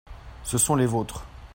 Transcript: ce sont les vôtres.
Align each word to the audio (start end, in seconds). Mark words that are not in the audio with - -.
ce 0.43 0.57
sont 0.57 0.75
les 0.75 0.87
vôtres. 0.87 1.27